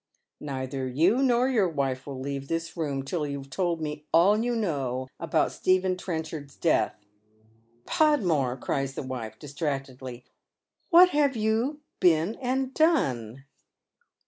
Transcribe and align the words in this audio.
"Neither 0.39 0.87
you 0.87 1.21
nor 1.21 1.47
your 1.47 1.69
wife 1.69 2.07
leave 2.07 2.47
this 2.47 2.75
room 2.75 3.03
till 3.05 3.27
you've 3.27 3.51
told 3.51 3.79
me 3.81 4.03
all 4.11 4.43
you 4.43 4.55
know 4.55 5.07
about 5.19 5.51
Stephen 5.51 5.95
Trenchard's 5.95 6.57
dcatli."" 6.57 6.93
Podmore," 7.85 8.57
cries 8.57 8.95
the 8.95 9.03
wife, 9.03 9.37
distractedly," 9.37 10.25
what 10.89 11.09
have 11.09 11.35
you 11.35 11.81
been 11.99 12.33
and 12.41 12.73
done? 12.73 13.43